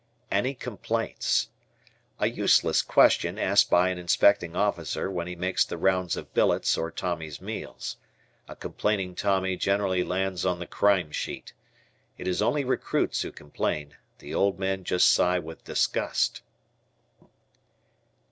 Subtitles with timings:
[0.31, 1.49] "Any complaints."
[2.17, 6.75] A useless question asked by an inspecting officer when he makes the rounds of billets
[6.75, 7.97] or Tommy's meals.
[8.47, 11.53] A complaining Tommy generally lands on the crime sheet.
[12.17, 16.41] It is only recruits who complain; the old men just sigh with disgust.